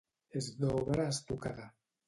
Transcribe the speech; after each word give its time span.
És 0.39 0.47
d'obra 0.63 1.07
estucada. 1.13 1.71